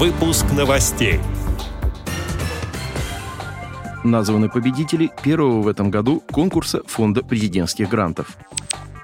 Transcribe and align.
Выпуск 0.00 0.46
новостей. 0.56 1.20
Названы 4.02 4.48
победители 4.48 5.10
первого 5.22 5.60
в 5.60 5.68
этом 5.68 5.90
году 5.90 6.22
конкурса 6.32 6.80
Фонда 6.86 7.22
президентских 7.22 7.90
грантов. 7.90 8.38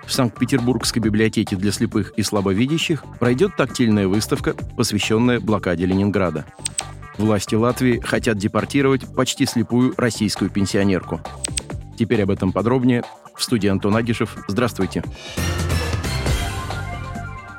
В 0.07 0.13
Санкт-Петербургской 0.15 1.03
библиотеке 1.03 1.55
для 1.55 1.71
слепых 1.71 2.13
и 2.17 2.23
слабовидящих 2.23 3.05
пройдет 3.21 3.57
тактильная 3.59 4.09
выставка, 4.09 4.55
посвященная 4.79 5.39
блокаде 5.39 5.85
Ленинграда. 5.85 6.47
Власти 7.19 7.55
Латвии 7.55 8.01
хотят 8.01 8.39
депортировать 8.39 9.03
почти 9.15 9.45
слепую 9.45 9.93
российскую 9.99 10.49
пенсионерку. 10.49 11.21
Теперь 11.99 12.23
об 12.23 12.31
этом 12.31 12.53
подробнее. 12.53 13.05
В 13.35 13.43
студии 13.43 13.69
Антон 13.69 13.97
Агишев. 13.97 14.35
Здравствуйте. 14.49 15.03
Здравствуйте. 15.05 15.96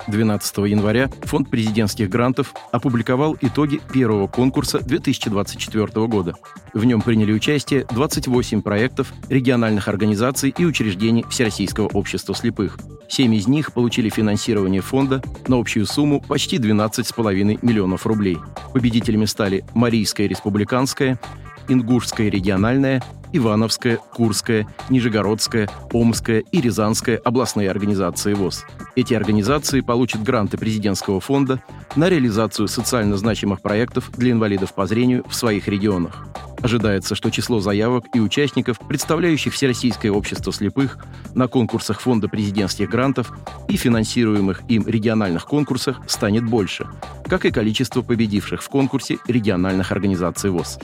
12 0.08 0.58
января 0.70 1.10
Фонд 1.24 1.50
президентских 1.50 2.10
грантов 2.10 2.54
опубликовал 2.72 3.38
итоги 3.42 3.82
первого 3.94 4.28
конкурса 4.28 4.80
2024 4.80 6.08
года. 6.08 6.36
В 6.74 6.86
нем 6.86 7.02
приняли 7.02 7.34
участие 7.34 7.86
28 7.92 8.62
проектов 8.62 9.14
региональных 9.30 9.88
организаций 9.88 10.54
и 10.58 10.66
учреждений 10.66 11.26
Всероссийского 11.30 11.88
общества 11.88 12.36
слепых. 12.36 12.78
Семь 13.10 13.36
из 13.36 13.48
них 13.48 13.74
получили 13.74 14.10
финансирование 14.10 14.82
фонда 14.82 15.22
на 15.48 15.60
общую 15.60 15.86
сумму 15.86 16.22
почти 16.22 16.58
12,5 16.58 17.60
миллионов 17.62 18.06
рублей. 18.06 18.38
Победителями 18.74 19.26
стали 19.26 19.64
Марийская 19.74 20.28
республиканская, 20.28 21.20
Ингушская 21.68 22.30
региональная, 22.30 23.02
Ивановская, 23.34 23.98
Курская, 23.98 24.68
Нижегородская, 24.90 25.70
Омская 25.92 26.40
и 26.52 26.62
Рязанская 26.62 27.18
областные 27.18 27.70
организации 27.70 28.34
ВОЗ. 28.34 28.66
Эти 28.96 29.14
организации 29.14 29.82
получат 29.82 30.24
гранты 30.24 30.58
президентского 30.58 31.20
фонда 31.20 31.62
на 31.96 32.10
реализацию 32.10 32.68
социально 32.68 33.18
значимых 33.18 33.62
проектов 33.62 34.12
для 34.16 34.32
инвалидов 34.32 34.74
по 34.74 34.88
зрению 34.88 35.24
в 35.28 35.36
своих 35.36 35.68
регионах. 35.68 36.26
Ожидается, 36.62 37.14
что 37.14 37.30
число 37.30 37.60
заявок 37.60 38.06
и 38.16 38.20
участников, 38.20 38.80
представляющих 38.80 39.54
Всероссийское 39.54 40.12
общество 40.12 40.52
слепых, 40.52 40.98
на 41.36 41.48
конкурсах 41.48 42.00
Фонда 42.02 42.28
президентских 42.28 42.90
грантов 42.90 43.32
и 43.68 43.78
финансируемых 43.78 44.64
им 44.68 44.88
региональных 44.88 45.46
конкурсах 45.46 46.02
станет 46.08 46.44
больше, 46.44 46.88
как 47.28 47.46
и 47.46 47.52
количество 47.52 48.02
победивших 48.02 48.64
в 48.64 48.70
конкурсе 48.70 49.20
региональных 49.28 49.92
организаций 49.92 50.50
ВОЗ. 50.50 50.80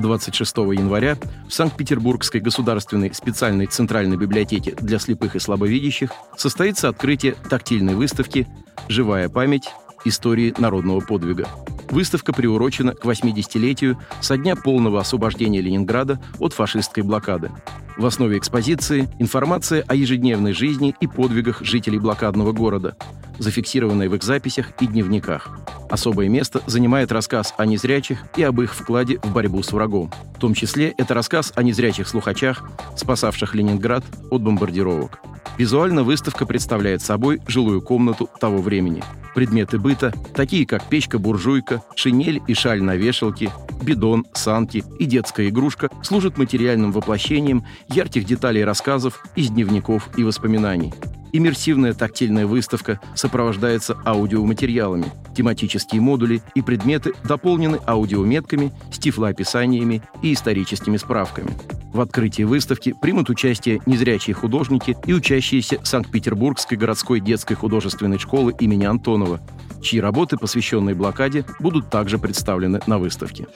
26 0.00 0.56
января 0.56 1.16
в 1.48 1.52
Санкт-Петербургской 1.52 2.40
государственной 2.40 3.14
специальной 3.14 3.66
центральной 3.66 4.16
библиотеке 4.16 4.74
для 4.80 4.98
слепых 4.98 5.36
и 5.36 5.38
слабовидящих 5.38 6.10
состоится 6.36 6.88
открытие 6.88 7.36
тактильной 7.48 7.94
выставки 7.94 8.48
«Живая 8.88 9.28
память. 9.28 9.70
Истории 10.04 10.54
народного 10.56 11.00
подвига». 11.00 11.46
Выставка 11.90 12.32
приурочена 12.32 12.94
к 12.94 13.04
80-летию 13.04 13.98
со 14.20 14.36
дня 14.36 14.54
полного 14.56 15.00
освобождения 15.00 15.60
Ленинграда 15.60 16.20
от 16.38 16.52
фашистской 16.52 17.02
блокады. 17.02 17.50
В 17.96 18.06
основе 18.06 18.38
экспозиции 18.38 19.08
информация 19.18 19.84
о 19.88 19.94
ежедневной 19.94 20.52
жизни 20.52 20.94
и 21.00 21.06
подвигах 21.06 21.62
жителей 21.62 21.98
блокадного 21.98 22.52
города, 22.52 22.96
зафиксированная 23.40 24.08
в 24.08 24.14
их 24.14 24.22
записях 24.22 24.70
и 24.80 24.86
дневниках. 24.86 25.48
Особое 25.88 26.28
место 26.28 26.62
занимает 26.66 27.10
рассказ 27.10 27.54
о 27.56 27.66
незрячих 27.66 28.22
и 28.36 28.42
об 28.44 28.60
их 28.60 28.74
вкладе 28.74 29.18
в 29.22 29.32
борьбу 29.32 29.62
с 29.62 29.72
врагом. 29.72 30.12
В 30.36 30.38
том 30.38 30.54
числе 30.54 30.94
это 30.96 31.14
рассказ 31.14 31.52
о 31.56 31.62
незрячих 31.64 32.06
слухачах, 32.06 32.62
спасавших 32.96 33.54
Ленинград 33.54 34.04
от 34.30 34.42
бомбардировок. 34.42 35.20
Визуально 35.58 36.04
выставка 36.04 36.46
представляет 36.46 37.02
собой 37.02 37.40
жилую 37.46 37.82
комнату 37.82 38.30
того 38.40 38.58
времени. 38.58 39.02
Предметы 39.34 39.78
быта, 39.78 40.12
такие 40.34 40.66
как 40.66 40.88
печка-буржуйка, 40.88 41.82
шинель 41.94 42.40
и 42.46 42.54
шаль 42.54 42.82
на 42.82 42.96
вешалке, 42.96 43.50
бидон, 43.82 44.26
санки 44.32 44.84
и 44.98 45.04
детская 45.04 45.48
игрушка, 45.48 45.90
служат 46.02 46.38
материальным 46.38 46.92
воплощением 46.92 47.64
ярких 47.88 48.24
деталей 48.24 48.64
рассказов 48.64 49.22
из 49.36 49.50
дневников 49.50 50.08
и 50.16 50.24
воспоминаний. 50.24 50.92
Иммерсивная 51.32 51.94
тактильная 51.94 52.46
выставка 52.46 53.00
сопровождается 53.14 53.96
аудиоматериалами. 54.04 55.06
Тематические 55.36 56.00
модули 56.00 56.42
и 56.54 56.62
предметы 56.62 57.12
дополнены 57.24 57.78
аудиометками, 57.86 58.72
с 58.92 58.98
тифлоописаниями 58.98 60.02
и 60.22 60.32
историческими 60.32 60.96
справками. 60.96 61.50
В 61.92 62.00
открытии 62.00 62.42
выставки 62.42 62.94
примут 63.00 63.30
участие 63.30 63.80
незрячие 63.86 64.34
художники 64.34 64.96
и 65.06 65.12
учащиеся 65.12 65.80
Санкт-Петербургской 65.82 66.78
городской 66.78 67.20
детской 67.20 67.54
художественной 67.54 68.18
школы 68.18 68.54
имени 68.58 68.84
Антонова, 68.84 69.40
чьи 69.82 70.00
работы, 70.00 70.36
посвященные 70.36 70.94
блокаде, 70.94 71.44
будут 71.58 71.90
также 71.90 72.18
представлены 72.18 72.80
на 72.86 72.98
выставке. 72.98 73.46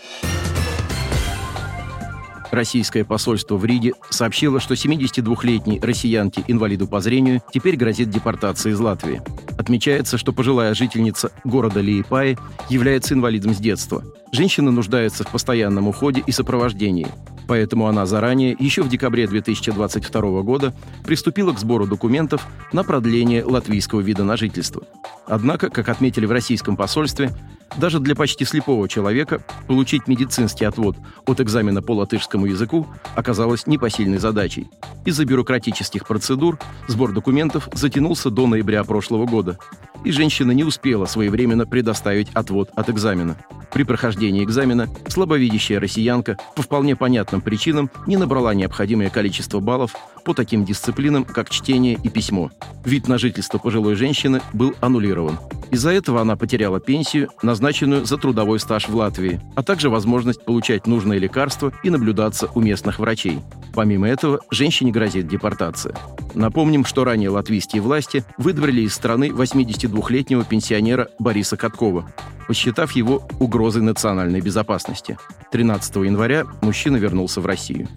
Российское 2.55 3.05
посольство 3.05 3.57
в 3.57 3.65
Риге 3.65 3.95
сообщило, 4.11 4.61
что 4.61 4.75
72-летней 4.75 5.81
россиянке-инвалиду 5.81 6.87
по 6.87 7.01
зрению 7.01 7.43
теперь 7.53 7.77
грозит 7.77 8.11
депортация 8.11 8.73
из 8.73 8.79
Латвии. 8.79 9.21
Отмечается, 9.59 10.19
что 10.19 10.33
пожилая 10.33 10.73
жительница 10.75 11.33
города 11.43 11.81
Лиепаи 11.81 12.39
является 12.71 13.15
инвалидом 13.15 13.55
с 13.55 13.59
детства. 13.59 14.05
Женщина 14.31 14.71
нуждается 14.71 15.25
в 15.25 15.29
постоянном 15.29 15.89
уходе 15.89 16.23
и 16.25 16.31
сопровождении. 16.31 17.09
Поэтому 17.47 17.87
она 17.87 18.07
заранее, 18.07 18.57
еще 18.59 18.83
в 18.83 18.89
декабре 18.89 19.27
2022 19.27 20.43
года, 20.43 20.75
приступила 21.05 21.53
к 21.53 21.59
сбору 21.59 21.87
документов 21.87 22.47
на 22.73 22.85
продление 22.85 23.45
латвийского 23.45 24.01
вида 24.01 24.25
на 24.25 24.37
жительство. 24.37 24.83
Однако, 25.27 25.71
как 25.71 25.89
отметили 25.89 26.27
в 26.27 26.33
российском 26.33 26.77
посольстве, 26.77 27.31
даже 27.77 27.99
для 27.99 28.15
почти 28.15 28.45
слепого 28.45 28.89
человека 28.89 29.43
получить 29.67 30.07
медицинский 30.07 30.65
отвод 30.65 30.97
от 31.27 31.41
экзамена 31.41 31.83
по 31.83 31.93
латышскому 31.93 32.47
языку 32.47 32.87
оказалось 33.17 33.67
непосильной 33.67 34.19
задачей. 34.19 34.69
Из-за 35.05 35.25
бюрократических 35.25 36.07
процедур 36.07 36.59
сбор 36.89 37.13
документов 37.13 37.69
затянулся 37.73 38.31
до 38.31 38.47
ноября 38.47 38.85
прошлого 38.85 39.27
года, 39.27 39.59
и 40.05 40.13
женщина 40.13 40.53
не 40.53 40.63
успела 40.63 41.07
своевременно 41.07 41.67
предоставить 41.67 42.29
отвод 42.35 42.71
от 42.75 42.91
экзамена. 42.91 43.37
При 43.75 43.83
прохождении 43.83 44.45
экзамена 44.45 44.89
слабовидящая 45.09 45.81
россиянка 45.81 46.39
по 46.55 46.63
вполне 46.63 46.95
понятным 46.95 47.41
причинам 47.41 47.91
не 48.07 48.17
набрала 48.17 48.55
необходимое 48.55 49.11
количество 49.11 49.59
баллов 49.59 49.97
по 50.25 50.33
таким 50.33 50.65
дисциплинам, 50.65 51.25
как 51.25 51.51
чтение 51.51 51.99
и 52.03 52.09
письмо. 52.09 52.53
Вид 52.85 53.09
на 53.09 53.19
жительство 53.19 53.59
пожилой 53.59 53.97
женщины 53.97 54.41
был 54.53 54.75
аннулирован. 54.81 55.41
Из-за 55.73 55.91
этого 55.91 56.21
она 56.21 56.37
потеряла 56.37 56.79
пенсию, 56.79 57.31
назначенную 57.43 58.05
за 58.05 58.17
трудовой 58.17 58.61
стаж 58.61 58.89
в 58.89 58.95
Латвии, 58.95 59.41
а 59.57 59.65
также 59.65 59.91
возможность 59.91 60.45
получать 60.45 60.87
нужные 60.87 61.19
лекарства 61.19 61.73
и 61.83 61.91
наблюдаться 61.91 62.49
у 62.55 62.61
местных 62.61 63.01
врачей. 63.01 63.41
Помимо 63.75 64.09
этого, 64.09 64.41
женщине 64.51 64.93
грозит 64.93 65.27
депортация. 65.27 65.97
Напомним, 66.35 66.85
что 66.85 67.05
ранее 67.05 67.31
латвийские 67.31 67.83
власти 67.83 68.25
выдворили 68.39 68.83
из 68.83 68.95
страны 68.95 69.29
82-летнего 69.29 70.45
пенсионера 70.45 71.09
Бориса 71.19 71.57
Каткова, 71.57 72.09
посчитав 72.47 72.93
его 72.93 73.27
угрозой 73.41 73.83
национальной 73.83 74.41
безопасности. 74.41 75.19
13 75.51 75.97
января 75.97 76.45
мужчина 76.63 76.97
вернулся 76.97 77.41
в 77.41 77.47
Россию. 77.47 77.89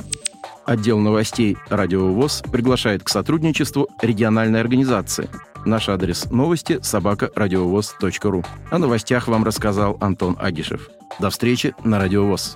Отдел 0.66 1.00
новостей 1.00 1.58
«Радио 1.70 2.12
ВОЗ» 2.12 2.44
приглашает 2.52 3.04
к 3.04 3.09
сотрудничеству 3.09 3.88
региональной 4.02 4.59
организации. 4.59 5.30
Наш 5.66 5.90
адрес 5.90 6.30
новости– 6.30 6.80
собакарадиовоз.ру. 6.82 8.44
О 8.70 8.78
новостях 8.78 9.28
вам 9.28 9.44
рассказал 9.44 9.98
Антон 10.02 10.36
Агишев. 10.40 10.90
До 11.20 11.30
встречи 11.30 11.74
на 11.84 12.00
«Радио 12.00 12.26
ВОЗ». 12.26 12.56